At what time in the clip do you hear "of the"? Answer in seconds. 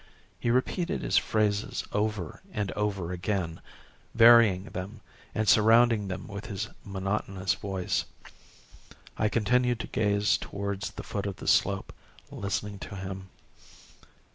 11.27-11.47